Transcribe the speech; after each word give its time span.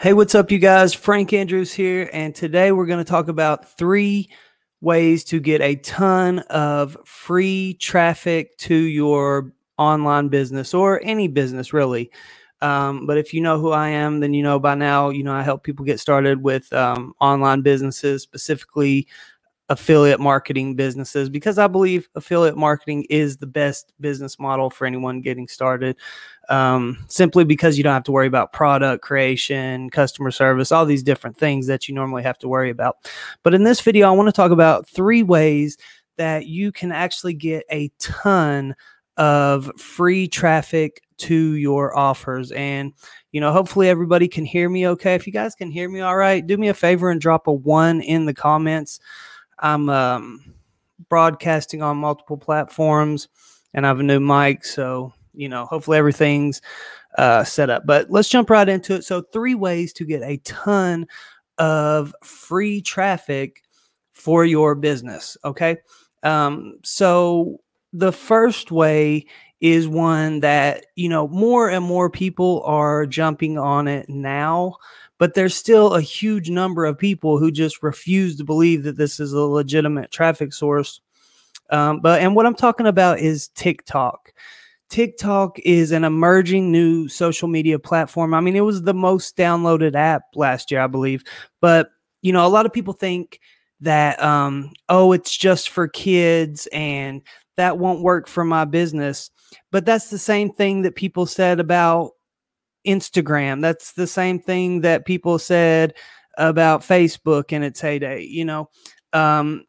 Hey, 0.00 0.12
what's 0.12 0.36
up, 0.36 0.52
you 0.52 0.60
guys? 0.60 0.94
Frank 0.94 1.32
Andrews 1.32 1.72
here, 1.72 2.08
and 2.12 2.32
today 2.32 2.70
we're 2.70 2.86
going 2.86 3.04
to 3.04 3.10
talk 3.10 3.26
about 3.26 3.76
three 3.76 4.30
ways 4.80 5.24
to 5.24 5.40
get 5.40 5.60
a 5.60 5.74
ton 5.74 6.38
of 6.50 6.96
free 7.04 7.74
traffic 7.80 8.56
to 8.58 8.76
your 8.76 9.52
online 9.76 10.28
business 10.28 10.72
or 10.72 11.00
any 11.02 11.26
business, 11.26 11.72
really. 11.72 12.12
Um, 12.60 13.06
but 13.08 13.18
if 13.18 13.34
you 13.34 13.40
know 13.40 13.58
who 13.58 13.72
I 13.72 13.88
am, 13.88 14.20
then 14.20 14.34
you 14.34 14.42
know 14.44 14.60
by 14.60 14.76
now, 14.76 15.08
you 15.08 15.24
know, 15.24 15.34
I 15.34 15.42
help 15.42 15.64
people 15.64 15.84
get 15.84 15.98
started 15.98 16.44
with 16.44 16.72
um, 16.72 17.12
online 17.20 17.62
businesses, 17.62 18.22
specifically 18.22 19.08
affiliate 19.70 20.18
marketing 20.18 20.74
businesses 20.74 21.28
because 21.28 21.58
I 21.58 21.66
believe 21.66 22.08
affiliate 22.14 22.56
marketing 22.56 23.04
is 23.10 23.36
the 23.36 23.46
best 23.46 23.92
business 24.00 24.38
model 24.38 24.70
for 24.70 24.86
anyone 24.86 25.20
getting 25.20 25.46
started. 25.46 25.96
Um, 26.48 27.04
simply 27.08 27.44
because 27.44 27.76
you 27.76 27.84
don't 27.84 27.92
have 27.92 28.04
to 28.04 28.12
worry 28.12 28.26
about 28.26 28.54
product 28.54 29.02
creation, 29.02 29.90
customer 29.90 30.30
service, 30.30 30.72
all 30.72 30.86
these 30.86 31.02
different 31.02 31.36
things 31.36 31.66
that 31.66 31.86
you 31.86 31.94
normally 31.94 32.22
have 32.22 32.38
to 32.38 32.48
worry 32.48 32.70
about. 32.70 32.96
But 33.42 33.54
in 33.54 33.64
this 33.64 33.82
video, 33.82 34.08
I 34.08 34.12
want 34.12 34.28
to 34.28 34.32
talk 34.32 34.50
about 34.50 34.88
three 34.88 35.22
ways 35.22 35.76
that 36.16 36.46
you 36.46 36.72
can 36.72 36.90
actually 36.90 37.34
get 37.34 37.64
a 37.70 37.90
ton 37.98 38.74
of 39.18 39.70
free 39.78 40.28
traffic 40.28 41.02
to 41.18 41.54
your 41.54 41.96
offers. 41.98 42.52
And, 42.52 42.94
you 43.32 43.40
know, 43.40 43.52
hopefully 43.52 43.88
everybody 43.88 44.28
can 44.28 44.44
hear 44.44 44.68
me 44.68 44.86
okay. 44.88 45.14
If 45.14 45.26
you 45.26 45.32
guys 45.32 45.54
can 45.54 45.70
hear 45.70 45.88
me 45.88 46.00
all 46.00 46.16
right, 46.16 46.46
do 46.46 46.56
me 46.56 46.68
a 46.68 46.74
favor 46.74 47.10
and 47.10 47.20
drop 47.20 47.46
a 47.46 47.52
one 47.52 48.00
in 48.00 48.24
the 48.24 48.34
comments. 48.34 49.00
I'm 49.60 49.88
um, 49.88 50.54
broadcasting 51.08 51.82
on 51.82 51.96
multiple 51.96 52.36
platforms 52.36 53.28
and 53.74 53.86
I 53.86 53.88
have 53.88 54.00
a 54.00 54.02
new 54.02 54.20
mic. 54.20 54.64
So, 54.64 55.12
you 55.34 55.48
know, 55.48 55.66
hopefully 55.66 55.98
everything's 55.98 56.60
uh, 57.16 57.44
set 57.44 57.70
up. 57.70 57.84
But 57.86 58.10
let's 58.10 58.28
jump 58.28 58.50
right 58.50 58.68
into 58.68 58.94
it. 58.94 59.04
So, 59.04 59.22
three 59.22 59.54
ways 59.54 59.92
to 59.94 60.04
get 60.04 60.22
a 60.22 60.38
ton 60.38 61.06
of 61.58 62.14
free 62.22 62.80
traffic 62.80 63.62
for 64.12 64.44
your 64.44 64.74
business. 64.74 65.36
Okay. 65.44 65.78
Um, 66.22 66.78
so, 66.84 67.60
the 67.92 68.12
first 68.12 68.70
way 68.70 69.26
is 69.60 69.88
one 69.88 70.40
that, 70.40 70.86
you 70.94 71.08
know, 71.08 71.26
more 71.28 71.68
and 71.68 71.84
more 71.84 72.08
people 72.08 72.62
are 72.64 73.06
jumping 73.06 73.58
on 73.58 73.88
it 73.88 74.08
now 74.08 74.76
but 75.18 75.34
there's 75.34 75.54
still 75.54 75.94
a 75.94 76.00
huge 76.00 76.48
number 76.48 76.84
of 76.84 76.98
people 76.98 77.38
who 77.38 77.50
just 77.50 77.82
refuse 77.82 78.36
to 78.36 78.44
believe 78.44 78.84
that 78.84 78.96
this 78.96 79.20
is 79.20 79.32
a 79.32 79.40
legitimate 79.40 80.10
traffic 80.10 80.52
source. 80.52 81.00
Um, 81.70 82.00
but 82.00 82.22
and 82.22 82.34
what 82.34 82.46
I'm 82.46 82.54
talking 82.54 82.86
about 82.86 83.18
is 83.18 83.48
TikTok. 83.48 84.32
TikTok 84.88 85.58
is 85.60 85.92
an 85.92 86.04
emerging 86.04 86.72
new 86.72 87.08
social 87.08 87.48
media 87.48 87.78
platform. 87.78 88.32
I 88.32 88.40
mean, 88.40 88.56
it 88.56 88.62
was 88.62 88.82
the 88.82 88.94
most 88.94 89.36
downloaded 89.36 89.94
app 89.94 90.22
last 90.34 90.70
year, 90.70 90.80
I 90.80 90.86
believe. 90.86 91.24
But 91.60 91.90
you 92.22 92.32
know, 92.32 92.46
a 92.46 92.48
lot 92.48 92.66
of 92.66 92.72
people 92.72 92.94
think 92.94 93.40
that 93.80 94.22
um, 94.22 94.72
oh, 94.88 95.12
it's 95.12 95.36
just 95.36 95.68
for 95.68 95.88
kids 95.88 96.66
and 96.72 97.22
that 97.56 97.78
won't 97.78 98.02
work 98.02 98.28
for 98.28 98.44
my 98.44 98.64
business. 98.64 99.30
But 99.70 99.84
that's 99.84 100.10
the 100.10 100.18
same 100.18 100.50
thing 100.50 100.82
that 100.82 100.96
people 100.96 101.26
said 101.26 101.60
about 101.60 102.12
Instagram. 102.88 103.60
That's 103.60 103.92
the 103.92 104.06
same 104.06 104.40
thing 104.40 104.80
that 104.80 105.04
people 105.04 105.38
said 105.38 105.94
about 106.38 106.80
Facebook 106.80 107.52
in 107.52 107.62
its 107.62 107.80
heyday, 107.80 108.22
you 108.22 108.44
know. 108.44 108.70
Um, 109.12 109.64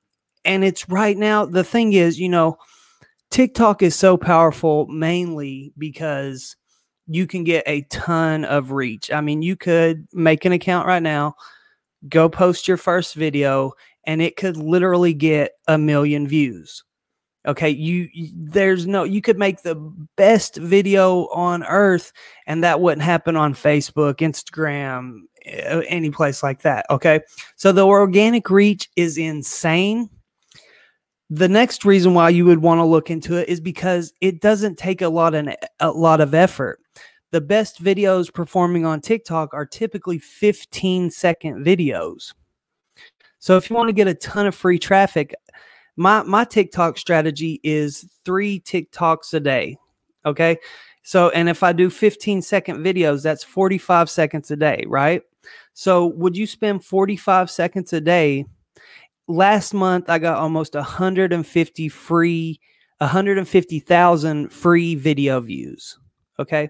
and 0.46 0.64
it's 0.64 0.88
right 0.90 1.18
now, 1.18 1.46
the 1.46 1.64
thing 1.64 1.94
is, 1.94 2.20
you 2.20 2.30
know, 2.30 2.58
TikTok 3.30 3.84
is 3.84 3.96
so 3.96 4.18
powerful 4.18 4.88
mainly 4.88 5.74
because 5.78 6.56
you 7.08 7.28
can 7.28 7.44
get 7.44 7.64
a 7.68 7.82
ton 7.90 8.46
of 8.46 8.72
reach. 8.72 9.12
I 9.12 9.22
mean, 9.22 9.42
you 9.42 9.56
could 9.56 10.08
make 10.14 10.46
an 10.46 10.52
account 10.52 10.88
right 10.88 11.04
now, 11.04 11.36
go 12.08 12.30
post 12.30 12.68
your 12.68 12.78
first 12.78 13.16
video, 13.16 13.74
and 14.06 14.22
it 14.22 14.38
could 14.38 14.58
literally 14.58 15.14
get 15.14 15.52
a 15.68 15.78
million 15.78 16.28
views. 16.28 16.84
Okay, 17.50 17.70
you, 17.70 18.08
you, 18.14 18.30
there's 18.36 18.86
no 18.86 19.04
you 19.04 19.22
could 19.22 19.40
make 19.40 19.64
the 19.64 19.76
best 20.16 20.58
video 20.58 21.26
on 21.30 21.64
earth 21.64 22.14
and 22.46 22.64
that 22.64 22.80
wouldn't 22.80 23.02
happen 23.02 23.36
on 23.36 23.56
Facebook, 23.56 24.18
Instagram, 24.18 25.22
any 25.46 26.12
place 26.12 26.44
like 26.44 26.62
that, 26.62 26.86
okay? 26.92 27.22
So 27.56 27.72
the 27.72 27.88
organic 27.88 28.52
reach 28.52 28.88
is 28.96 29.18
insane. 29.18 30.12
The 31.32 31.50
next 31.50 31.86
reason 31.86 32.14
why 32.14 32.30
you 32.30 32.46
would 32.46 32.62
want 32.62 32.80
to 32.80 32.86
look 32.86 33.10
into 33.10 33.36
it 33.36 33.50
is 33.50 33.60
because 33.60 34.14
it 34.22 34.42
doesn't 34.42 34.78
take 34.78 35.02
a 35.02 35.10
lot 35.10 35.34
of 35.34 35.48
a 35.80 35.92
lot 35.92 36.22
of 36.22 36.36
effort. 36.36 36.80
The 37.32 37.42
best 37.42 37.84
videos 37.84 38.32
performing 38.32 38.86
on 38.86 39.02
TikTok 39.02 39.56
are 39.56 39.66
typically 39.66 40.20
15 40.20 41.10
second 41.10 41.66
videos. 41.66 42.34
So 43.40 43.56
if 43.56 43.70
you 43.70 43.76
want 43.76 43.88
to 43.88 43.94
get 43.94 44.08
a 44.08 44.14
ton 44.14 44.46
of 44.48 44.54
free 44.54 44.78
traffic, 44.78 45.34
my 46.00 46.24
my 46.24 46.46
TikTok 46.46 46.98
strategy 46.98 47.60
is 47.62 48.08
three 48.24 48.62
TikToks 48.62 49.34
a 49.34 49.40
day. 49.42 49.78
Okay. 50.26 50.58
So, 51.04 51.30
and 51.30 51.50
if 51.50 51.62
I 51.62 51.74
do 51.74 51.90
15 51.90 52.42
second 52.42 52.78
videos, 52.80 53.22
that's 53.22 53.44
45 53.44 54.10
seconds 54.10 54.50
a 54.50 54.56
day, 54.56 54.86
right? 54.88 55.22
So, 55.74 56.08
would 56.08 56.38
you 56.38 56.48
spend 56.48 56.86
45 56.86 57.52
seconds 57.52 57.92
a 57.92 58.00
day? 58.00 58.46
Last 59.28 59.74
month, 59.74 60.10
I 60.10 60.20
got 60.20 60.38
almost 60.38 60.74
150 60.74 61.90
free, 61.90 62.60
150,000 63.00 64.54
free 64.54 64.96
video 64.96 65.40
views. 65.42 66.00
Okay. 66.40 66.70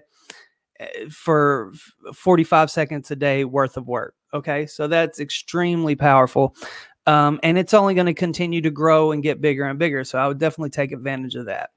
Eh, 0.80 1.08
for 1.08 1.72
45 2.14 2.70
seconds 2.70 3.10
a 3.12 3.16
day 3.16 3.44
worth 3.44 3.76
of 3.76 3.86
work. 3.86 4.14
Okay. 4.34 4.66
So, 4.66 4.88
that's 4.88 5.20
extremely 5.20 5.94
powerful. 5.94 6.56
Um, 7.06 7.40
and 7.42 7.58
it's 7.58 7.74
only 7.74 7.94
going 7.94 8.06
to 8.06 8.14
continue 8.14 8.60
to 8.60 8.70
grow 8.70 9.12
and 9.12 9.22
get 9.22 9.40
bigger 9.40 9.64
and 9.64 9.78
bigger. 9.78 10.04
So 10.04 10.18
I 10.18 10.28
would 10.28 10.38
definitely 10.38 10.70
take 10.70 10.92
advantage 10.92 11.34
of 11.34 11.46
that. 11.46 11.70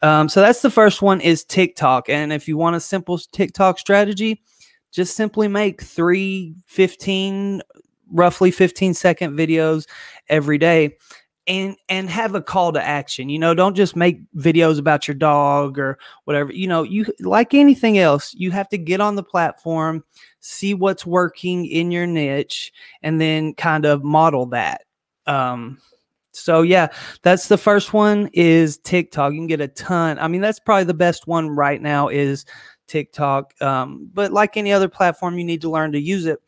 Um, 0.00 0.28
so 0.28 0.40
that's 0.40 0.62
the 0.62 0.70
first 0.70 1.02
one 1.02 1.20
is 1.20 1.44
TikTok. 1.44 2.08
And 2.08 2.32
if 2.32 2.48
you 2.48 2.56
want 2.56 2.76
a 2.76 2.80
simple 2.80 3.18
TikTok 3.18 3.78
strategy, 3.78 4.42
just 4.90 5.16
simply 5.16 5.48
make 5.48 5.82
three 5.82 6.54
15, 6.66 7.62
roughly 8.10 8.50
15 8.50 8.94
second 8.94 9.36
videos 9.36 9.86
every 10.28 10.58
day 10.58 10.96
and 11.46 11.76
and 11.88 12.08
have 12.08 12.34
a 12.34 12.42
call 12.42 12.72
to 12.72 12.80
action 12.80 13.28
you 13.28 13.38
know 13.38 13.52
don't 13.52 13.74
just 13.74 13.96
make 13.96 14.20
videos 14.34 14.78
about 14.78 15.08
your 15.08 15.14
dog 15.14 15.76
or 15.78 15.98
whatever 16.24 16.52
you 16.52 16.68
know 16.68 16.84
you 16.84 17.04
like 17.20 17.52
anything 17.52 17.98
else 17.98 18.32
you 18.34 18.50
have 18.52 18.68
to 18.68 18.78
get 18.78 19.00
on 19.00 19.16
the 19.16 19.24
platform 19.24 20.04
see 20.42 20.74
what's 20.74 21.06
working 21.06 21.64
in 21.66 21.90
your 21.92 22.06
niche 22.06 22.72
and 23.02 23.20
then 23.20 23.54
kind 23.54 23.86
of 23.86 24.02
model 24.02 24.44
that 24.44 24.82
um 25.26 25.78
so 26.32 26.62
yeah 26.62 26.88
that's 27.22 27.46
the 27.46 27.56
first 27.56 27.92
one 27.92 28.28
is 28.32 28.78
tiktok 28.78 29.32
you 29.32 29.38
can 29.38 29.46
get 29.46 29.60
a 29.60 29.68
ton 29.68 30.18
i 30.18 30.26
mean 30.26 30.40
that's 30.40 30.58
probably 30.58 30.84
the 30.84 30.92
best 30.92 31.28
one 31.28 31.48
right 31.48 31.80
now 31.80 32.08
is 32.08 32.44
tiktok 32.88 33.54
um 33.62 34.10
but 34.12 34.32
like 34.32 34.56
any 34.56 34.72
other 34.72 34.88
platform 34.88 35.38
you 35.38 35.44
need 35.44 35.60
to 35.60 35.70
learn 35.70 35.92
to 35.92 36.00
use 36.00 36.26
it 36.26 36.40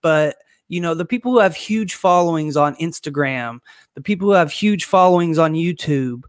but 0.00 0.36
you 0.68 0.80
know 0.80 0.94
the 0.94 1.04
people 1.04 1.32
who 1.32 1.40
have 1.40 1.56
huge 1.56 1.94
followings 1.94 2.56
on 2.56 2.76
instagram 2.76 3.58
the 3.96 4.00
people 4.00 4.28
who 4.28 4.34
have 4.34 4.52
huge 4.52 4.84
followings 4.84 5.38
on 5.38 5.54
youtube 5.54 6.22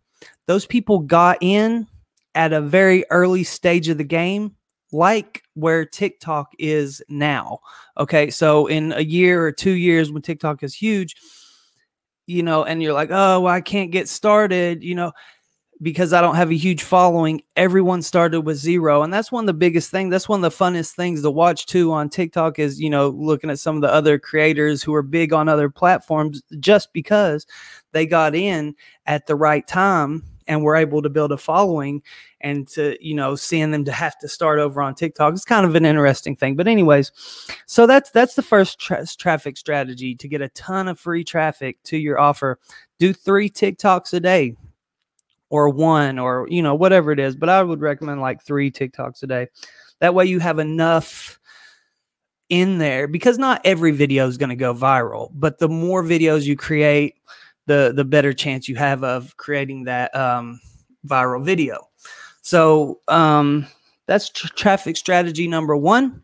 those 0.48 0.66
people 0.66 1.00
got 1.00 1.38
in 1.40 1.88
at 2.34 2.52
a 2.52 2.62
very 2.62 3.06
early 3.12 3.44
stage 3.44 3.90
of 3.90 4.00
the 4.00 4.04
game 4.04 4.56
like 4.92 5.44
where 5.54 5.86
tiktok 5.86 6.52
is 6.60 7.02
now 7.10 7.60
okay 7.98 8.30
so 8.30 8.68
in 8.68 8.92
a 8.94 9.02
year 9.02 9.46
or 9.46 9.52
two 9.52 9.72
years 9.72 10.12
when 10.12 10.22
tiktok 10.22 10.64
is 10.64 10.74
huge 10.74 11.16
you 12.28 12.44
know 12.44 12.64
and 12.64 12.82
you're 12.84 12.94
like 12.94 13.10
oh 13.12 13.42
well, 13.42 13.54
i 13.54 13.62
can't 13.62 13.92
get 13.92 14.08
started 14.10 14.84
you 14.84 14.96
know 14.96 15.12
because 15.82 16.14
I 16.14 16.22
don't 16.22 16.36
have 16.36 16.52
a 16.52 16.56
huge 16.56 16.84
following, 16.84 17.42
everyone 17.56 18.02
started 18.04 18.42
with 18.42 18.58
zero. 18.58 19.02
And 19.02 19.12
that's 19.12 19.32
one 19.32 19.44
of 19.44 19.48
the 19.48 19.54
biggest 19.54 19.90
things. 19.90 20.12
That's 20.12 20.30
one 20.30 20.44
of 20.44 20.52
the 20.52 20.64
funnest 20.64 20.92
things 20.92 21.24
to 21.24 21.32
watch 21.32 21.66
too 21.66 21.92
on 21.92 22.10
TikTok 22.10 22.60
is, 22.60 22.80
you 22.80 22.90
know, 22.90 23.10
looking 23.10 23.50
at 23.50 23.60
some 23.60 23.76
of 23.76 23.82
the 23.82 23.92
other 23.92 24.20
creators 24.20 24.84
who 24.84 24.94
are 24.94 25.02
big 25.02 25.34
on 25.34 25.50
other 25.50 25.70
platforms 25.70 26.44
just 26.60 26.94
because 26.94 27.48
they 27.94 28.06
got 28.06 28.36
in 28.36 28.76
at 29.08 29.26
the 29.26 29.36
right 29.36 29.66
time 29.68 30.24
and 30.52 30.64
we're 30.64 30.76
able 30.76 31.02
to 31.02 31.10
build 31.10 31.32
a 31.32 31.38
following 31.38 32.04
and 32.42 32.68
to, 32.68 32.98
you 33.00 33.16
know, 33.16 33.36
seeing 33.36 33.72
them 33.72 33.86
to 33.86 33.92
have 33.92 34.20
to 34.20 34.28
start 34.28 34.60
over 34.60 34.82
on 34.82 34.94
TikTok. 34.94 35.34
It's 35.34 35.46
kind 35.46 35.66
of 35.66 35.76
an 35.76 35.86
interesting 35.86 36.36
thing. 36.36 36.58
But 36.58 36.68
anyways, 36.68 37.12
so 37.66 37.88
that's 37.88 38.12
that's 38.12 38.36
the 38.36 38.42
first 38.42 38.78
tra- 38.78 39.06
traffic 39.06 39.56
strategy 39.56 40.14
to 40.16 40.28
get 40.28 40.42
a 40.42 40.50
ton 40.50 40.90
of 40.90 41.00
free 41.00 41.24
traffic 41.24 41.82
to 41.86 41.98
your 41.98 42.20
offer. 42.20 42.60
Do 43.00 43.14
3 43.14 43.50
TikToks 43.50 44.14
a 44.14 44.20
day 44.20 44.58
or 45.50 45.70
one 45.70 46.20
or 46.20 46.48
you 46.50 46.62
know 46.62 46.74
whatever 46.74 47.12
it 47.12 47.20
is 47.20 47.36
but 47.36 47.50
i 47.50 47.62
would 47.62 47.82
recommend 47.82 48.22
like 48.22 48.42
three 48.42 48.72
tiktoks 48.72 49.22
a 49.22 49.28
day 49.28 49.48
that 50.00 50.16
way 50.16 50.26
you 50.26 50.40
have 50.40 50.60
enough 50.60 51.40
in 52.48 52.78
there 52.78 53.06
because 53.06 53.38
not 53.38 53.60
every 53.66 53.92
video 53.92 54.26
is 54.28 54.38
going 54.38 54.50
to 54.50 54.56
go 54.56 54.74
viral 54.74 55.30
but 55.34 55.60
the 55.60 55.68
more 55.68 56.04
videos 56.04 56.44
you 56.44 56.56
create 56.56 57.16
the 57.72 57.94
the 57.96 58.06
better 58.06 58.34
chance 58.34 58.68
you 58.68 58.76
have 58.76 59.04
of 59.04 59.36
creating 59.38 59.86
that 59.86 60.16
um, 60.16 60.60
viral 61.08 61.44
video 61.44 61.88
so 62.42 63.00
um, 63.08 63.68
that's 64.08 64.30
tr- 64.30 64.54
traffic 64.56 64.98
strategy 64.98 65.48
number 65.48 65.76
one 65.76 66.22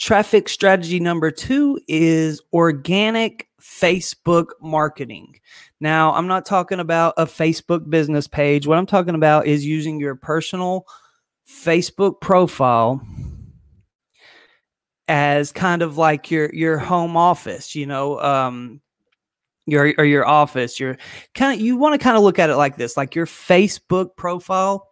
Traffic 0.00 0.48
strategy 0.48 0.98
number 0.98 1.30
two 1.30 1.78
is 1.86 2.40
organic 2.54 3.48
Facebook 3.60 4.46
marketing. 4.62 5.38
Now, 5.78 6.14
I'm 6.14 6.26
not 6.26 6.46
talking 6.46 6.80
about 6.80 7.12
a 7.18 7.26
Facebook 7.26 7.88
business 7.90 8.26
page. 8.26 8.66
What 8.66 8.78
I'm 8.78 8.86
talking 8.86 9.14
about 9.14 9.46
is 9.46 9.66
using 9.66 10.00
your 10.00 10.14
personal 10.14 10.86
Facebook 11.46 12.22
profile 12.22 13.06
as 15.06 15.52
kind 15.52 15.82
of 15.82 15.98
like 15.98 16.30
your 16.30 16.48
your 16.54 16.78
home 16.78 17.14
office, 17.14 17.76
you 17.76 17.84
know, 17.84 18.18
um, 18.20 18.80
your 19.66 19.94
or 19.98 20.04
your 20.04 20.26
office. 20.26 20.80
Your 20.80 20.96
kind 21.34 21.54
of 21.54 21.64
you 21.64 21.76
want 21.76 21.98
to 21.98 22.02
kind 22.02 22.16
of 22.16 22.22
look 22.22 22.38
at 22.38 22.50
it 22.50 22.56
like 22.56 22.76
this, 22.76 22.96
like 22.96 23.14
your 23.14 23.26
Facebook 23.26 24.16
profile 24.16 24.88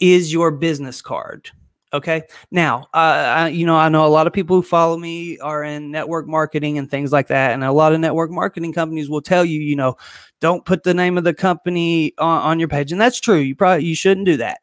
is 0.00 0.32
your 0.32 0.50
business 0.50 1.00
card. 1.00 1.50
Okay. 1.94 2.22
Now, 2.50 2.88
uh, 2.94 2.96
I, 2.96 3.48
you 3.48 3.66
know, 3.66 3.76
I 3.76 3.90
know 3.90 4.06
a 4.06 4.08
lot 4.08 4.26
of 4.26 4.32
people 4.32 4.56
who 4.56 4.62
follow 4.62 4.96
me 4.96 5.38
are 5.40 5.62
in 5.62 5.90
network 5.90 6.26
marketing 6.26 6.78
and 6.78 6.90
things 6.90 7.12
like 7.12 7.28
that. 7.28 7.52
And 7.52 7.62
a 7.62 7.70
lot 7.70 7.92
of 7.92 8.00
network 8.00 8.30
marketing 8.30 8.72
companies 8.72 9.10
will 9.10 9.20
tell 9.20 9.44
you, 9.44 9.60
you 9.60 9.76
know, 9.76 9.96
don't 10.40 10.64
put 10.64 10.84
the 10.84 10.94
name 10.94 11.18
of 11.18 11.24
the 11.24 11.34
company 11.34 12.14
on, 12.16 12.42
on 12.42 12.58
your 12.58 12.68
page. 12.68 12.92
And 12.92 13.00
that's 13.00 13.20
true. 13.20 13.36
You 13.36 13.54
probably, 13.54 13.84
you 13.84 13.94
shouldn't 13.94 14.24
do 14.24 14.38
that. 14.38 14.60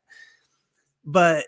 But 1.05 1.45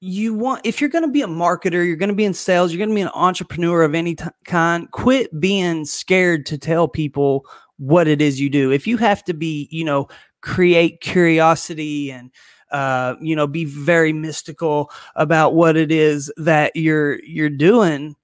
you 0.00 0.34
want 0.34 0.60
if 0.64 0.80
you're 0.80 0.90
going 0.90 1.04
to 1.04 1.10
be 1.10 1.22
a 1.22 1.26
marketer 1.26 1.84
you're 1.86 1.96
going 1.96 2.10
to 2.10 2.14
be 2.14 2.24
in 2.24 2.34
sales 2.34 2.70
you're 2.70 2.78
going 2.78 2.90
to 2.90 2.94
be 2.94 3.00
an 3.00 3.10
entrepreneur 3.14 3.82
of 3.82 3.94
any 3.94 4.14
kind 4.44 4.90
quit 4.90 5.40
being 5.40 5.84
scared 5.86 6.44
to 6.44 6.58
tell 6.58 6.86
people 6.86 7.46
what 7.78 8.08
it 8.08 8.22
is 8.22 8.40
you 8.40 8.50
do. 8.50 8.70
If 8.70 8.86
you 8.86 8.96
have 8.98 9.24
to 9.24 9.34
be 9.34 9.68
you 9.70 9.84
know 9.84 10.08
create 10.40 11.00
curiosity 11.00 12.10
and 12.10 12.30
uh, 12.70 13.14
you 13.20 13.36
know 13.36 13.46
be 13.46 13.64
very 13.64 14.12
mystical 14.12 14.90
about 15.14 15.54
what 15.54 15.76
it 15.76 15.92
is 15.92 16.32
that 16.36 16.74
you're 16.74 17.22
you're 17.24 17.50
doing 17.50 18.16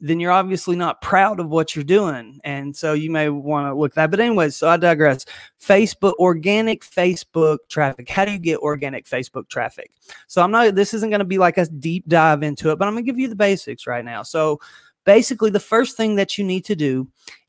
then 0.00 0.18
you're 0.18 0.32
obviously 0.32 0.76
not 0.76 1.02
proud 1.02 1.40
of 1.40 1.48
what 1.50 1.76
you're 1.76 1.84
doing. 1.84 2.40
And 2.42 2.74
so 2.74 2.94
you 2.94 3.10
may 3.10 3.28
want 3.28 3.66
to 3.66 3.78
look 3.78 3.94
that. 3.94 4.10
But 4.10 4.20
anyways, 4.20 4.56
so 4.56 4.68
I 4.68 4.78
digress. 4.78 5.26
Facebook, 5.62 6.14
organic 6.14 6.82
Facebook 6.82 7.58
traffic. 7.68 8.08
How 8.08 8.24
do 8.24 8.32
you 8.32 8.38
get 8.38 8.58
organic 8.60 9.04
Facebook 9.04 9.48
traffic? 9.48 9.90
So 10.26 10.42
I'm 10.42 10.50
not, 10.50 10.74
this 10.74 10.94
isn't 10.94 11.10
going 11.10 11.20
to 11.20 11.24
be 11.26 11.38
like 11.38 11.58
a 11.58 11.66
deep 11.66 12.08
dive 12.08 12.42
into 12.42 12.70
it, 12.70 12.78
but 12.78 12.88
I'm 12.88 12.94
going 12.94 13.04
to 13.04 13.10
give 13.10 13.18
you 13.18 13.28
the 13.28 13.36
basics 13.36 13.86
right 13.86 14.04
now. 14.04 14.22
So 14.22 14.60
basically, 15.04 15.50
the 15.50 15.60
first 15.60 15.96
thing 15.96 16.16
that 16.16 16.38
you 16.38 16.44
need 16.44 16.64
to 16.64 16.76
do 16.76 17.06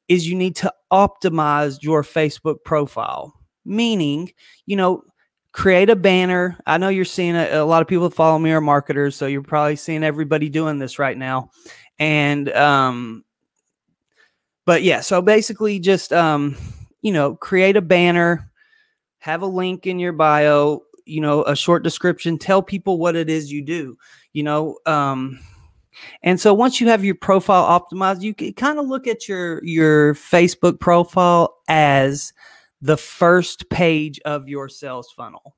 is 0.09 0.27
you 0.27 0.35
need 0.35 0.57
to 0.57 0.73
optimize 0.91 1.81
your 1.81 2.03
Facebook 2.03 2.63
profile, 2.65 3.33
meaning, 3.63 4.29
you 4.65 4.75
know, 4.75 5.03
create 5.53 5.89
a 5.89 5.95
banner. 5.95 6.57
I 6.65 6.77
know 6.77 6.89
you're 6.89 7.05
seeing 7.05 7.35
a, 7.35 7.47
a 7.59 7.65
lot 7.65 7.81
of 7.81 7.87
people 7.87 8.09
follow 8.09 8.39
me 8.39 8.51
are 8.51 8.59
marketers, 8.59 9.15
so 9.15 9.25
you're 9.25 9.41
probably 9.41 9.77
seeing 9.77 10.03
everybody 10.03 10.49
doing 10.49 10.79
this 10.79 10.99
right 10.99 11.17
now 11.17 11.49
and 12.01 12.49
um 12.53 13.23
but 14.65 14.81
yeah 14.81 15.01
so 15.01 15.21
basically 15.21 15.77
just 15.77 16.11
um 16.11 16.57
you 17.03 17.13
know 17.13 17.35
create 17.35 17.77
a 17.77 17.81
banner 17.81 18.51
have 19.19 19.43
a 19.43 19.45
link 19.45 19.85
in 19.85 19.99
your 19.99 20.11
bio 20.11 20.81
you 21.05 21.21
know 21.21 21.43
a 21.43 21.55
short 21.55 21.83
description 21.83 22.39
tell 22.39 22.63
people 22.63 22.97
what 22.97 23.15
it 23.15 23.29
is 23.29 23.51
you 23.51 23.61
do 23.63 23.95
you 24.33 24.41
know 24.41 24.77
um 24.87 25.39
and 26.23 26.39
so 26.39 26.55
once 26.55 26.81
you 26.81 26.87
have 26.87 27.05
your 27.05 27.13
profile 27.13 27.79
optimized 27.79 28.23
you 28.23 28.33
can 28.33 28.51
kind 28.53 28.79
of 28.79 28.87
look 28.87 29.05
at 29.05 29.29
your 29.29 29.63
your 29.63 30.15
facebook 30.15 30.79
profile 30.79 31.55
as 31.67 32.33
the 32.81 32.97
first 32.97 33.69
page 33.69 34.19
of 34.25 34.49
your 34.49 34.67
sales 34.67 35.11
funnel 35.15 35.55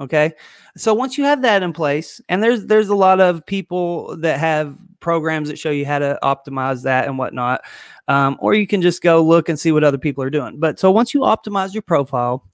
Okay. 0.00 0.32
So 0.76 0.94
once 0.94 1.18
you 1.18 1.24
have 1.24 1.42
that 1.42 1.62
in 1.62 1.72
place, 1.72 2.20
and 2.28 2.42
there's 2.42 2.66
there's 2.66 2.88
a 2.88 2.94
lot 2.94 3.20
of 3.20 3.44
people 3.46 4.16
that 4.18 4.38
have 4.38 4.76
programs 5.00 5.48
that 5.48 5.58
show 5.58 5.70
you 5.70 5.84
how 5.86 5.98
to 5.98 6.18
optimize 6.22 6.82
that 6.84 7.06
and 7.06 7.18
whatnot. 7.18 7.62
Um, 8.06 8.36
or 8.40 8.54
you 8.54 8.66
can 8.66 8.80
just 8.80 9.02
go 9.02 9.22
look 9.22 9.48
and 9.48 9.58
see 9.58 9.72
what 9.72 9.84
other 9.84 9.98
people 9.98 10.22
are 10.22 10.30
doing. 10.30 10.58
But 10.58 10.78
so 10.78 10.90
once 10.90 11.14
you 11.14 11.20
optimize 11.20 11.74
your 11.74 11.82
profile, 11.82 12.44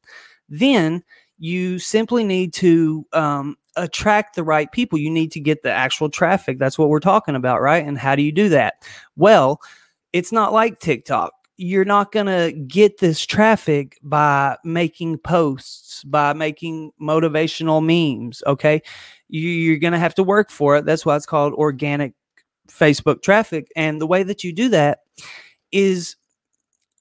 then 0.48 1.02
you 1.38 1.78
simply 1.78 2.24
need 2.24 2.52
to 2.54 3.06
um, 3.12 3.56
attract 3.76 4.36
the 4.36 4.44
right 4.44 4.70
people. 4.72 4.98
You 4.98 5.10
need 5.10 5.32
to 5.32 5.40
get 5.40 5.62
the 5.62 5.70
actual 5.70 6.08
traffic. 6.08 6.58
That's 6.58 6.78
what 6.78 6.88
we're 6.88 7.00
talking 7.00 7.34
about, 7.34 7.60
right? 7.60 7.84
And 7.84 7.98
how 7.98 8.16
do 8.16 8.22
you 8.22 8.32
do 8.32 8.48
that? 8.50 8.74
Well, 9.16 9.60
it's 10.12 10.32
not 10.32 10.52
like 10.52 10.78
TikTok 10.78 11.32
you're 11.56 11.84
not 11.84 12.12
going 12.12 12.26
to 12.26 12.52
get 12.66 12.98
this 12.98 13.24
traffic 13.24 13.98
by 14.02 14.56
making 14.64 15.18
posts, 15.18 16.02
by 16.04 16.32
making 16.32 16.90
motivational 17.00 17.84
memes. 17.84 18.42
Okay. 18.46 18.82
You, 19.28 19.74
are 19.74 19.78
going 19.78 19.92
to 19.92 19.98
have 19.98 20.14
to 20.16 20.22
work 20.22 20.50
for 20.50 20.76
it. 20.76 20.84
That's 20.84 21.06
why 21.06 21.16
it's 21.16 21.26
called 21.26 21.54
organic 21.54 22.14
Facebook 22.68 23.22
traffic. 23.22 23.68
And 23.76 24.00
the 24.00 24.06
way 24.06 24.22
that 24.22 24.42
you 24.42 24.52
do 24.52 24.68
that 24.70 25.00
is 25.70 26.16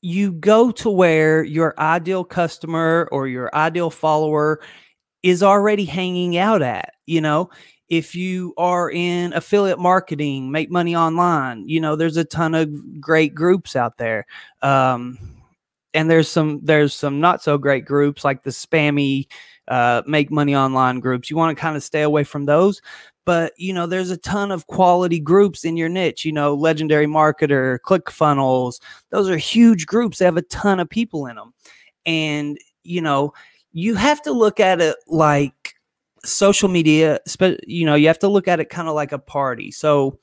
you 0.02 0.32
go 0.34 0.72
to 0.72 0.90
where 0.90 1.44
your 1.44 1.74
ideal 1.80 2.24
customer 2.24 3.08
or 3.12 3.28
your 3.28 3.50
ideal 3.56 3.90
follower 3.90 4.60
is 5.24 5.42
already 5.42 5.86
hanging 5.86 6.38
out 6.38 6.62
at. 6.62 6.94
You 7.06 7.22
know, 7.22 7.50
if 7.98 8.16
you 8.16 8.56
are 8.58 8.90
in 8.90 9.34
affiliate 9.34 9.78
marketing, 9.78 10.52
make 10.52 10.72
money 10.72 10.96
online, 10.96 11.70
you 11.70 11.80
know, 11.80 11.96
there's 11.96 12.18
a 12.18 12.26
ton 12.26 12.56
of 12.56 13.00
great 13.00 13.36
groups 13.36 13.76
out 13.76 14.00
there. 14.00 14.26
Um, 14.64 15.20
and 15.94 16.10
there's 16.10 16.28
some 16.28 16.60
there's 16.64 16.92
some 16.92 17.20
not 17.20 17.44
so 17.44 17.60
great 17.60 17.86
groups 17.86 18.24
like 18.24 18.42
the 18.42 18.50
spammy 18.50 19.28
uh, 19.68 20.02
make 20.08 20.32
money 20.32 20.56
online 20.56 21.00
groups. 21.02 21.30
You 21.30 21.38
want 21.38 21.56
to 21.56 21.62
kind 21.62 21.78
of 21.78 21.84
stay 21.84 22.02
away 22.02 22.24
from 22.24 22.46
those. 22.46 22.82
But 23.26 23.54
you 23.58 23.74
know, 23.74 23.86
there's 23.86 24.10
a 24.10 24.18
ton 24.18 24.52
of 24.52 24.66
quality 24.66 25.20
groups 25.20 25.64
in 25.64 25.78
your 25.78 25.90
niche. 25.90 26.26
You 26.26 26.32
know, 26.32 26.56
legendary 26.56 27.06
marketer, 27.06 27.78
ClickFunnels. 27.86 28.82
Those 29.12 29.30
are 29.30 29.38
huge 29.38 29.86
groups. 29.86 30.18
They 30.18 30.26
have 30.26 30.36
a 30.36 30.42
ton 30.42 30.80
of 30.80 30.90
people 30.90 31.28
in 31.28 31.36
them, 31.36 31.54
and 32.08 32.58
you 32.84 33.02
know, 33.02 33.34
you 33.72 33.94
have 33.94 34.22
to 34.24 34.32
look 34.32 34.60
at 34.60 34.82
it 34.82 34.96
like 35.08 35.76
social 36.26 36.70
media, 36.70 37.20
you 37.68 37.86
know, 37.86 37.96
you 37.96 38.08
have 38.08 38.20
to 38.20 38.28
look 38.28 38.48
at 38.48 38.60
it 38.60 38.70
kind 38.70 38.88
of 38.88 38.96
like 38.96 39.12
a 39.12 39.20
party. 39.20 39.72
So, 39.72 40.20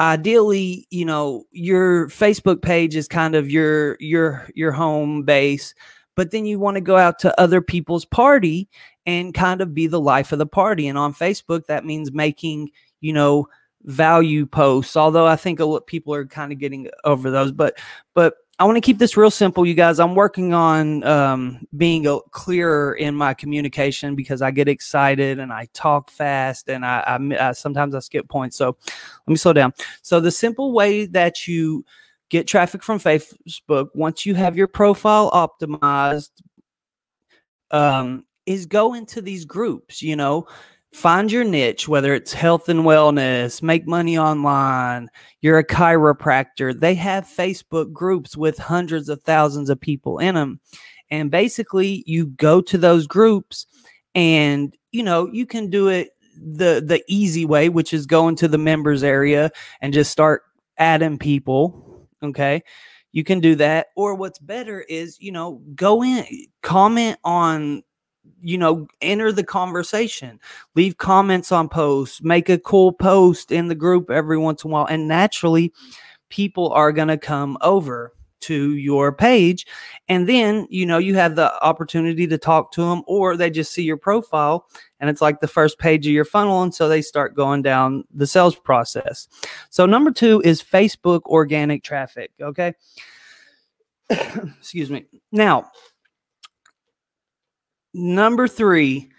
ideally, 0.00 0.86
you 0.90 1.04
know, 1.04 1.44
your 1.50 2.08
Facebook 2.08 2.62
page 2.62 2.96
is 2.96 3.08
kind 3.08 3.34
of 3.34 3.50
your 3.50 3.96
your 4.00 4.48
your 4.54 4.72
home 4.72 5.22
base, 5.22 5.74
but 6.16 6.30
then 6.30 6.46
you 6.46 6.58
want 6.58 6.76
to 6.76 6.80
go 6.80 6.96
out 6.96 7.18
to 7.20 7.40
other 7.40 7.60
people's 7.60 8.04
party 8.04 8.68
and 9.06 9.34
kind 9.34 9.60
of 9.60 9.74
be 9.74 9.86
the 9.86 10.00
life 10.00 10.32
of 10.32 10.38
the 10.38 10.46
party. 10.46 10.88
And 10.88 10.98
on 10.98 11.14
Facebook, 11.14 11.66
that 11.66 11.84
means 11.84 12.12
making, 12.12 12.70
you 13.00 13.12
know, 13.12 13.46
value 13.84 14.46
posts. 14.46 14.96
Although 14.96 15.26
I 15.26 15.36
think 15.36 15.60
a 15.60 15.64
lot 15.64 15.86
people 15.86 16.14
are 16.14 16.26
kind 16.26 16.52
of 16.52 16.58
getting 16.58 16.88
over 17.04 17.30
those, 17.30 17.52
but 17.52 17.78
but 18.14 18.34
I 18.60 18.64
want 18.64 18.76
to 18.76 18.80
keep 18.80 18.98
this 18.98 19.16
real 19.16 19.30
simple, 19.30 19.64
you 19.64 19.74
guys. 19.74 20.00
I'm 20.00 20.16
working 20.16 20.52
on 20.52 21.04
um, 21.04 21.64
being 21.76 22.08
a, 22.08 22.18
clearer 22.30 22.94
in 22.94 23.14
my 23.14 23.32
communication 23.32 24.16
because 24.16 24.42
I 24.42 24.50
get 24.50 24.66
excited 24.66 25.38
and 25.38 25.52
I 25.52 25.68
talk 25.74 26.10
fast 26.10 26.68
and 26.68 26.84
I, 26.84 26.98
I, 27.06 27.48
I, 27.48 27.52
sometimes 27.52 27.94
I 27.94 28.00
skip 28.00 28.28
points. 28.28 28.56
So 28.56 28.76
let 28.86 29.28
me 29.28 29.36
slow 29.36 29.52
down. 29.52 29.74
So 30.02 30.18
the 30.18 30.32
simple 30.32 30.72
way 30.72 31.06
that 31.06 31.46
you 31.46 31.84
get 32.30 32.48
traffic 32.48 32.82
from 32.82 32.98
Facebook 32.98 33.90
once 33.94 34.26
you 34.26 34.34
have 34.34 34.56
your 34.56 34.66
profile 34.66 35.30
optimized 35.30 36.30
um, 37.70 38.24
is 38.44 38.66
go 38.66 38.94
into 38.94 39.22
these 39.22 39.44
groups. 39.44 40.02
You 40.02 40.16
know, 40.16 40.48
find 40.92 41.30
your 41.30 41.44
niche, 41.44 41.88
whether 41.88 42.14
it's 42.14 42.32
health 42.32 42.68
and 42.68 42.80
wellness, 42.80 43.62
make 43.62 43.86
money 43.86 44.18
online, 44.18 45.08
you're 45.40 45.58
a 45.58 45.66
chiropractor. 45.66 46.78
They 46.78 46.94
have 46.94 47.24
Facebook 47.24 47.92
groups 47.92 48.36
with 48.36 48.58
hundreds 48.58 49.08
of 49.08 49.22
thousands 49.22 49.70
of 49.70 49.80
people 49.80 50.18
in 50.18 50.34
them. 50.34 50.60
And 51.10 51.30
basically, 51.30 52.02
you 52.06 52.26
go 52.26 52.60
to 52.62 52.78
those 52.78 53.06
groups 53.06 53.66
and 54.14 54.74
you 54.92 55.02
know, 55.02 55.28
you 55.32 55.46
can 55.46 55.70
do 55.70 55.88
it 55.88 56.10
the 56.36 56.82
the 56.84 57.02
easy 57.08 57.44
way, 57.44 57.68
which 57.68 57.92
is 57.92 58.06
go 58.06 58.28
into 58.28 58.48
the 58.48 58.58
members 58.58 59.02
area 59.02 59.50
and 59.80 59.92
just 59.92 60.10
start 60.10 60.42
adding 60.78 61.18
people, 61.18 62.06
okay? 62.22 62.62
You 63.12 63.24
can 63.24 63.40
do 63.40 63.54
that 63.56 63.88
or 63.96 64.14
what's 64.14 64.38
better 64.38 64.80
is, 64.82 65.18
you 65.20 65.32
know, 65.32 65.62
go 65.74 66.02
in 66.02 66.24
comment 66.62 67.18
on 67.24 67.82
you 68.42 68.58
know, 68.58 68.86
enter 69.00 69.32
the 69.32 69.44
conversation, 69.44 70.40
leave 70.74 70.98
comments 70.98 71.52
on 71.52 71.68
posts, 71.68 72.22
make 72.22 72.48
a 72.48 72.58
cool 72.58 72.92
post 72.92 73.52
in 73.52 73.68
the 73.68 73.74
group 73.74 74.10
every 74.10 74.38
once 74.38 74.64
in 74.64 74.70
a 74.70 74.72
while. 74.72 74.86
And 74.86 75.08
naturally, 75.08 75.72
people 76.28 76.70
are 76.72 76.92
going 76.92 77.08
to 77.08 77.18
come 77.18 77.58
over 77.60 78.12
to 78.40 78.74
your 78.76 79.12
page. 79.12 79.66
And 80.08 80.28
then, 80.28 80.66
you 80.70 80.86
know, 80.86 80.98
you 80.98 81.14
have 81.16 81.36
the 81.36 81.52
opportunity 81.64 82.26
to 82.26 82.38
talk 82.38 82.72
to 82.72 82.82
them, 82.82 83.02
or 83.06 83.36
they 83.36 83.50
just 83.50 83.72
see 83.72 83.82
your 83.82 83.96
profile 83.96 84.66
and 85.00 85.08
it's 85.10 85.20
like 85.20 85.40
the 85.40 85.48
first 85.48 85.78
page 85.78 86.06
of 86.06 86.12
your 86.12 86.24
funnel. 86.24 86.62
And 86.62 86.74
so 86.74 86.88
they 86.88 87.02
start 87.02 87.34
going 87.34 87.62
down 87.62 88.04
the 88.12 88.26
sales 88.26 88.56
process. 88.56 89.28
So, 89.70 89.86
number 89.86 90.10
two 90.10 90.40
is 90.44 90.62
Facebook 90.62 91.22
organic 91.26 91.82
traffic. 91.82 92.30
Okay. 92.40 92.74
Excuse 94.10 94.90
me. 94.90 95.06
Now, 95.32 95.70
Number 97.98 98.46
three 98.46 99.10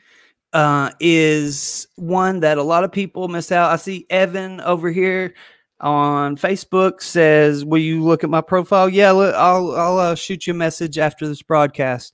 uh, 0.54 0.92
is 1.02 1.86
one 1.98 2.40
that 2.40 2.58
a 2.58 2.64
lot 2.64 2.86
of 2.86 2.92
people 2.94 3.28
miss 3.28 3.52
out. 3.52 3.72
I 3.72 3.76
see 3.76 4.06
Evan 4.10 4.62
over 4.62 4.90
here 4.90 5.34
on 5.82 6.38
Facebook 6.38 7.02
says, 7.02 7.66
"Will 7.66 7.82
you 7.82 8.02
look 8.02 8.24
at 8.24 8.30
my 8.30 8.40
profile?" 8.40 8.88
Yeah, 8.88 9.12
I'll 9.12 9.76
I'll 9.76 10.00
uh, 10.00 10.16
shoot 10.16 10.48
you 10.48 10.54
a 10.54 10.58
message 10.58 10.98
after 10.98 11.28
this 11.28 11.42
broadcast, 11.42 12.14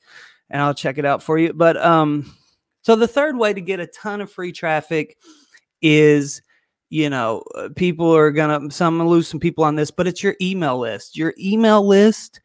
and 0.50 0.60
I'll 0.60 0.74
check 0.74 0.98
it 0.98 1.05
out 1.05 1.22
for 1.22 1.38
you. 1.38 1.53
But 1.53 1.77
um, 1.77 2.36
so 2.81 2.95
the 2.95 3.07
third 3.07 3.38
way 3.38 3.53
to 3.53 3.62
get 3.62 3.79
a 3.79 3.88
ton 3.88 4.19
of 4.19 4.31
free 4.31 4.51
traffic 4.51 5.17
is, 5.84 6.41
you 6.89 7.12
know, 7.12 7.43
uh, 7.53 7.69
people 7.75 8.12
are 8.15 8.31
gonna 8.31 8.72
some 8.72 9.07
lose 9.07 9.27
some 9.27 9.39
people 9.39 9.63
on 9.63 9.75
this, 9.75 9.91
but 9.91 10.07
it's 10.07 10.24
your 10.24 10.36
email 10.41 10.79
list. 10.79 11.15
Your 11.15 11.36
email 11.39 11.88
list 11.88 12.41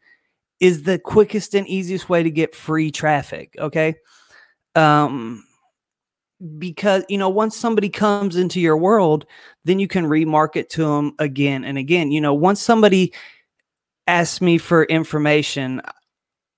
is 0.61 0.83
the 0.83 0.99
quickest 0.99 1.55
and 1.55 1.67
easiest 1.67 2.07
way 2.07 2.23
to 2.23 2.31
get 2.31 2.55
free 2.55 2.91
traffic. 2.91 3.55
Okay. 3.59 3.95
Um, 4.75 5.43
because 6.57 7.03
you 7.07 7.19
know 7.19 7.29
once 7.29 7.55
somebody 7.55 7.87
comes 7.87 8.35
into 8.35 8.59
your 8.59 8.75
world 8.75 9.27
then 9.63 9.77
you 9.77 9.87
can 9.87 10.05
remarket 10.05 10.69
to 10.69 10.83
them 10.83 11.13
again 11.19 11.63
and 11.63 11.77
again 11.77 12.11
you 12.11 12.19
know 12.19 12.33
once 12.33 12.59
somebody 12.59 13.13
asks 14.07 14.41
me 14.41 14.57
for 14.57 14.85
information 14.85 15.79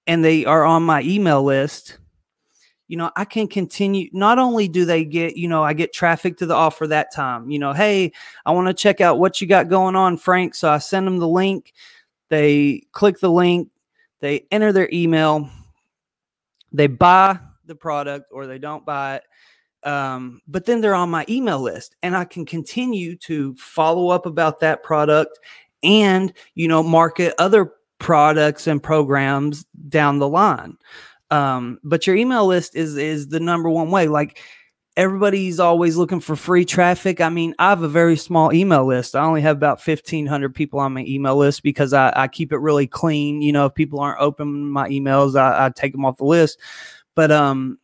and 0.07 0.24
they 0.24 0.45
are 0.45 0.63
on 0.63 0.83
my 0.83 1.01
email 1.01 1.43
list 1.43 1.98
you 2.88 2.95
know 2.95 3.12
i 3.17 3.25
can 3.25 3.45
continue 3.45 4.07
not 4.13 4.39
only 4.39 4.69
do 4.69 4.86
they 4.86 5.03
get 5.03 5.36
you 5.36 5.50
know 5.50 5.62
i 5.65 5.74
get 5.74 5.91
traffic 5.91 6.38
to 6.38 6.45
the 6.45 6.55
offer 6.55 6.88
that 6.88 7.13
time 7.13 7.51
you 7.51 7.60
know 7.60 7.74
hey 7.74 8.10
i 8.45 8.51
want 8.51 8.67
to 8.69 8.74
check 8.74 9.01
out 9.01 9.19
what 9.19 9.41
you 9.41 9.48
got 9.48 9.67
going 9.67 9.98
on 9.98 10.15
frank 10.15 10.55
so 10.55 10.69
i 10.69 10.77
send 10.77 11.05
them 11.05 11.17
the 11.17 11.27
link 11.27 11.74
they 12.29 12.81
click 12.93 13.19
the 13.19 13.29
link 13.29 13.67
they 14.24 14.48
enter 14.51 14.72
their 14.72 14.89
email 14.92 15.50
they 16.72 16.88
buy 16.88 17.38
the 17.65 17.75
product 17.75 18.32
or 18.32 18.48
they 18.48 18.58
don't 18.58 18.86
buy 18.86 19.18
it 19.18 19.24
um, 19.84 20.42
but 20.48 20.65
then 20.65 20.82
they're 20.82 20.96
on 20.96 21.10
my 21.10 21.25
email 21.27 21.60
list 21.60 21.96
and 22.01 22.15
I 22.15 22.25
can 22.25 22.46
continue 22.46 23.15
to 23.18 23.53
follow 23.56 24.10
up 24.10 24.25
about 24.25 24.60
that 24.62 24.82
product 24.84 25.39
and, 25.84 26.34
you 26.56 26.68
know, 26.68 26.82
market 26.82 27.34
other 27.38 27.74
products 28.00 28.68
and 28.68 28.82
programs 28.82 29.65
down 29.89 30.20
the 30.20 30.27
line. 30.27 30.77
Um, 31.32 31.80
but 31.84 32.08
your 32.08 32.15
email 32.15 32.46
list 32.46 32.75
is 32.75 32.96
is 32.96 33.27
the 33.27 33.39
number 33.39 33.70
one 33.70 33.92
way. 33.92 34.08
Like 34.08 34.39
everybody's 34.95 35.59
always 35.59 35.97
looking 35.97 36.19
for 36.19 36.35
free 36.35 36.65
traffic. 36.65 37.19
I 37.19 37.29
mean, 37.29 37.55
I 37.57 37.69
have 37.69 37.81
a 37.81 37.88
very 37.88 38.15
small 38.15 38.53
email 38.53 38.85
list. 38.85 39.15
I 39.15 39.23
only 39.23 39.41
have 39.41 39.57
about 39.57 39.85
1500 39.85 40.53
people 40.53 40.79
on 40.79 40.93
my 40.93 41.03
email 41.07 41.35
list 41.35 41.63
because 41.63 41.93
I, 41.93 42.13
I 42.15 42.27
keep 42.27 42.51
it 42.51 42.57
really 42.57 42.88
clean. 42.88 43.41
You 43.41 43.51
know, 43.53 43.65
if 43.65 43.73
people 43.73 44.00
aren't 44.00 44.21
open 44.21 44.69
my 44.69 44.88
emails, 44.89 45.39
I, 45.39 45.65
I 45.65 45.69
take 45.69 45.93
them 45.93 46.05
off 46.05 46.17
the 46.17 46.25
list. 46.25 46.59
But 47.15 47.31
um, 47.31 47.79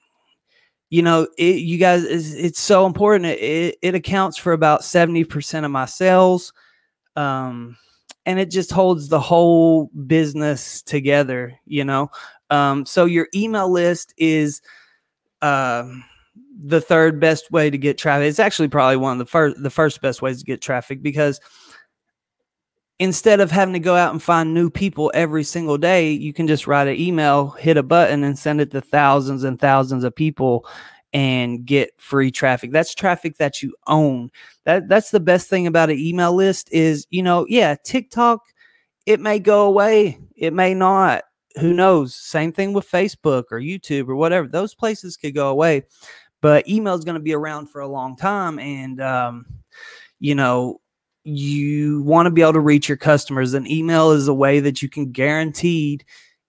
you 0.89 1.01
know, 1.01 1.27
it, 1.37 1.57
you 1.57 1.77
guys, 1.77 2.03
it's, 2.03 2.33
it's 2.33 2.59
so 2.59 2.85
important. 2.85 3.25
It, 3.25 3.77
it, 3.81 3.95
accounts 3.95 4.37
for 4.37 4.53
about 4.53 4.81
70% 4.81 5.65
of 5.65 5.71
my 5.71 5.85
sales. 5.85 6.51
Um, 7.15 7.77
and 8.25 8.39
it 8.39 8.49
just 8.49 8.71
holds 8.71 9.07
the 9.07 9.19
whole 9.19 9.87
business 10.07 10.81
together, 10.81 11.53
you 11.65 11.83
know? 11.83 12.09
Um, 12.49 12.85
so 12.85 13.05
your 13.05 13.27
email 13.35 13.71
list 13.71 14.13
is, 14.17 14.61
uh, 15.41 15.91
the 16.61 16.81
third 16.81 17.19
best 17.19 17.51
way 17.51 17.69
to 17.69 17.77
get 17.77 17.97
traffic. 17.97 18.27
It's 18.27 18.39
actually 18.39 18.67
probably 18.67 18.97
one 18.97 19.13
of 19.13 19.19
the 19.19 19.25
first, 19.25 19.61
the 19.61 19.69
first 19.69 20.01
best 20.01 20.21
ways 20.21 20.39
to 20.39 20.45
get 20.45 20.61
traffic 20.61 21.01
because 21.01 21.39
instead 22.99 23.39
of 23.39 23.49
having 23.49 23.73
to 23.73 23.79
go 23.79 23.95
out 23.95 24.11
and 24.11 24.21
find 24.21 24.53
new 24.53 24.69
people 24.69 25.09
every 25.13 25.43
single 25.43 25.77
day, 25.77 26.11
you 26.11 26.33
can 26.33 26.47
just 26.47 26.67
write 26.67 26.87
an 26.87 26.97
email, 26.97 27.51
hit 27.51 27.77
a 27.77 27.83
button, 27.83 28.23
and 28.23 28.37
send 28.37 28.59
it 28.59 28.71
to 28.71 28.81
thousands 28.81 29.43
and 29.43 29.59
thousands 29.59 30.03
of 30.03 30.13
people 30.13 30.67
and 31.13 31.65
get 31.65 31.91
free 31.97 32.29
traffic. 32.29 32.71
That's 32.71 32.93
traffic 32.93 33.37
that 33.37 33.63
you 33.63 33.73
own. 33.87 34.29
That 34.65 34.89
that's 34.89 35.11
the 35.11 35.19
best 35.19 35.49
thing 35.49 35.65
about 35.65 35.89
an 35.89 35.97
email 35.97 36.33
list 36.35 36.69
is, 36.71 37.07
you 37.09 37.23
know, 37.23 37.45
yeah, 37.47 37.75
TikTok, 37.83 38.41
it 39.05 39.19
may 39.19 39.39
go 39.39 39.65
away, 39.65 40.19
it 40.35 40.53
may 40.53 40.73
not. 40.73 41.23
Who 41.59 41.73
knows? 41.73 42.15
Same 42.15 42.51
thing 42.51 42.73
with 42.73 42.89
Facebook 42.89 43.45
or 43.49 43.59
YouTube 43.59 44.07
or 44.07 44.15
whatever. 44.15 44.47
Those 44.47 44.75
places 44.75 45.17
could 45.17 45.33
go 45.33 45.49
away, 45.49 45.83
but 46.41 46.67
email 46.67 46.95
is 46.95 47.05
going 47.05 47.15
to 47.15 47.21
be 47.21 47.33
around 47.33 47.67
for 47.67 47.81
a 47.81 47.87
long 47.87 48.15
time, 48.15 48.59
and 48.59 49.01
um, 49.01 49.45
you 50.19 50.35
know, 50.35 50.79
you 51.23 52.01
want 52.03 52.25
to 52.25 52.31
be 52.31 52.41
able 52.41 52.53
to 52.53 52.59
reach 52.59 52.87
your 52.87 52.97
customers 52.97 53.53
and 53.53 53.69
email 53.69 54.11
is 54.11 54.27
a 54.27 54.33
way 54.33 54.59
that 54.59 54.81
you 54.81 54.89
can 54.89 55.11
guaranteed 55.11 56.05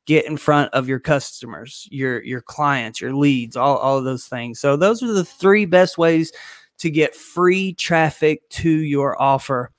get 0.07 0.25
in 0.25 0.37
front 0.37 0.73
of 0.73 0.89
your 0.89 0.99
customers 0.99 1.87
your 1.91 2.23
your 2.25 2.41
clients 2.41 3.01
your 3.01 3.13
leads 3.13 3.57
all, 3.57 3.77
all 3.77 3.99
of 3.99 4.05
those 4.05 4.27
things. 4.27 4.59
So 4.59 4.77
those 4.77 5.03
are 5.03 5.13
the 5.13 5.25
three 5.25 5.67
best 5.67 5.99
ways 5.99 6.33
to 6.79 6.91
get 6.91 7.15
free 7.15 7.75
traffic 7.75 8.49
to 8.51 8.71
your 8.71 9.21
offer. 9.21 9.71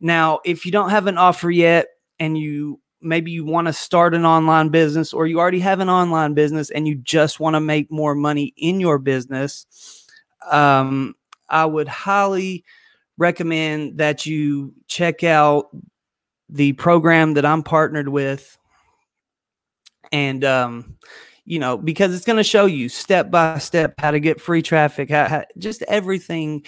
Now 0.00 0.40
if 0.44 0.66
you 0.66 0.72
don't 0.72 0.90
have 0.90 1.06
an 1.06 1.18
offer 1.18 1.50
yet 1.50 1.86
and 2.18 2.36
you 2.36 2.80
maybe 3.02 3.30
you 3.30 3.44
want 3.44 3.66
to 3.66 3.72
start 3.72 4.14
an 4.14 4.24
online 4.24 4.68
business 4.68 5.12
or 5.12 5.26
you 5.26 5.38
already 5.38 5.60
have 5.60 5.80
an 5.80 5.88
online 5.88 6.34
business 6.34 6.70
and 6.70 6.86
you 6.86 6.94
just 6.96 7.40
want 7.40 7.54
to 7.54 7.60
make 7.60 7.90
more 7.90 8.14
money 8.14 8.52
in 8.56 8.80
your 8.80 8.98
business 8.98 9.66
um, 10.50 11.14
i 11.48 11.64
would 11.64 11.88
highly 11.88 12.64
recommend 13.18 13.98
that 13.98 14.26
you 14.26 14.74
check 14.88 15.22
out 15.22 15.68
the 16.52 16.74
program 16.74 17.34
that 17.34 17.46
I'm 17.46 17.62
partnered 17.62 18.08
with. 18.08 18.58
And, 20.12 20.44
um, 20.44 20.96
you 21.44 21.58
know, 21.58 21.78
because 21.78 22.14
it's 22.14 22.26
going 22.26 22.36
to 22.36 22.44
show 22.44 22.66
you 22.66 22.88
step 22.88 23.30
by 23.30 23.58
step 23.58 23.94
how 23.98 24.10
to 24.10 24.20
get 24.20 24.40
free 24.40 24.62
traffic, 24.62 25.10
how, 25.10 25.26
how, 25.26 25.44
just 25.58 25.82
everything 25.82 26.64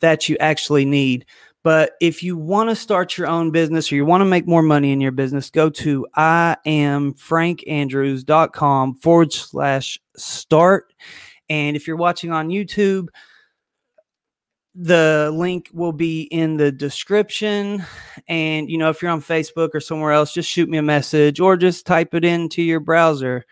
that 0.00 0.28
you 0.28 0.36
actually 0.38 0.84
need. 0.84 1.24
But 1.62 1.92
if 2.00 2.22
you 2.22 2.36
want 2.36 2.70
to 2.70 2.76
start 2.76 3.16
your 3.16 3.28
own 3.28 3.52
business 3.52 3.90
or 3.90 3.94
you 3.94 4.04
want 4.04 4.22
to 4.22 4.26
make 4.26 4.48
more 4.48 4.62
money 4.62 4.92
in 4.92 5.00
your 5.00 5.12
business, 5.12 5.50
go 5.50 5.70
to 5.70 6.06
I 6.14 6.56
am 6.66 7.14
frankandrews.com 7.14 8.96
forward 8.96 9.32
slash 9.32 10.00
start. 10.16 10.92
And 11.48 11.76
if 11.76 11.86
you're 11.86 11.96
watching 11.96 12.32
on 12.32 12.48
YouTube, 12.48 13.08
the 14.74 15.30
link 15.34 15.68
will 15.72 15.92
be 15.92 16.22
in 16.22 16.56
the 16.56 16.72
description 16.72 17.84
and 18.26 18.70
you 18.70 18.78
know 18.78 18.88
if 18.88 19.02
you're 19.02 19.10
on 19.10 19.20
facebook 19.20 19.68
or 19.74 19.80
somewhere 19.80 20.12
else 20.12 20.32
just 20.32 20.48
shoot 20.48 20.66
me 20.66 20.78
a 20.78 20.82
message 20.82 21.40
or 21.40 21.58
just 21.58 21.84
type 21.84 22.14
it 22.14 22.24
into 22.24 22.62
your 22.62 22.80
browser 22.80 23.44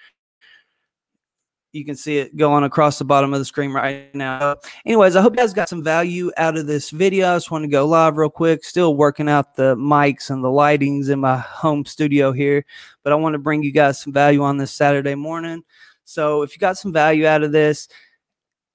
you 1.72 1.84
can 1.84 1.94
see 1.94 2.18
it 2.18 2.36
going 2.36 2.64
across 2.64 2.98
the 2.98 3.04
bottom 3.04 3.32
of 3.32 3.38
the 3.38 3.44
screen 3.44 3.72
right 3.72 4.14
now 4.14 4.56
anyways 4.84 5.16
i 5.16 5.22
hope 5.22 5.32
you 5.32 5.38
guys 5.38 5.52
got 5.52 5.68
some 5.68 5.84
value 5.84 6.30
out 6.36 6.56
of 6.56 6.66
this 6.66 6.90
video 6.90 7.32
i 7.32 7.36
just 7.36 7.50
want 7.50 7.62
to 7.62 7.68
go 7.68 7.86
live 7.86 8.16
real 8.16 8.30
quick 8.30 8.64
still 8.64 8.96
working 8.96 9.28
out 9.28 9.54
the 9.54 9.76
mics 9.76 10.30
and 10.30 10.42
the 10.42 10.48
lightings 10.48 11.10
in 11.10 11.20
my 11.20 11.36
home 11.38 11.84
studio 11.84 12.32
here 12.32 12.64
but 13.02 13.12
i 13.12 13.16
want 13.16 13.34
to 13.34 13.38
bring 13.38 13.62
you 13.62 13.72
guys 13.72 14.00
some 14.00 14.12
value 14.12 14.42
on 14.42 14.56
this 14.56 14.72
saturday 14.72 15.14
morning 15.14 15.62
so 16.04 16.42
if 16.42 16.54
you 16.54 16.58
got 16.58 16.78
some 16.78 16.92
value 16.92 17.26
out 17.26 17.42
of 17.42 17.52
this 17.52 17.88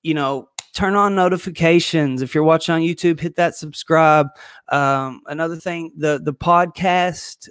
you 0.03 0.13
know 0.13 0.47
turn 0.75 0.95
on 0.95 1.15
notifications. 1.15 2.21
If 2.21 2.35
you're 2.35 2.43
watching 2.43 2.75
on 2.75 2.81
YouTube, 2.81 3.19
hit 3.19 3.37
that 3.37 3.55
subscribe. 3.55 4.27
Um, 4.67 5.21
another 5.25 5.55
thing, 5.55 5.93
the 5.97 6.19
the 6.21 6.33
podcast 6.33 7.49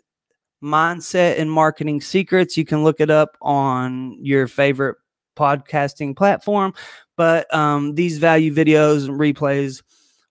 mindset 0.62 1.40
and 1.40 1.50
marketing 1.50 2.00
secrets, 2.00 2.56
you 2.56 2.64
can 2.64 2.84
look 2.84 3.00
it 3.00 3.10
up 3.10 3.36
on 3.42 4.16
your 4.20 4.46
favorite 4.46 4.96
podcasting 5.36 6.16
platform. 6.16 6.74
But 7.16 7.52
um, 7.54 7.94
these 7.94 8.18
value 8.18 8.54
videos 8.54 9.08
and 9.08 9.18
replays 9.18 9.82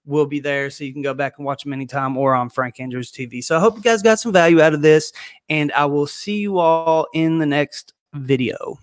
will 0.06 0.26
be 0.26 0.40
there 0.40 0.70
so 0.70 0.84
you 0.84 0.94
can 0.94 1.02
go 1.02 1.14
back 1.14 1.36
and 1.38 1.46
watch 1.46 1.64
them 1.64 1.74
anytime 1.74 2.18
or 2.18 2.36
on 2.36 2.50
Frank 2.50 2.80
Andrews 2.80 3.12
TV. 3.12 3.44
So 3.44 3.56
I 3.56 3.60
hope 3.60 3.76
you 3.76 3.82
guys 3.82 4.02
got 4.02 4.20
some 4.20 4.34
value 4.34 4.62
out 4.62 4.74
of 4.74 4.82
this, 4.82 5.14
and 5.50 5.72
I 5.72 5.86
will 5.86 6.08
see 6.08 6.38
you 6.38 6.60
all 6.60 7.08
in 7.14 7.40
the 7.40 7.46
next 7.46 7.94
video. 8.14 8.78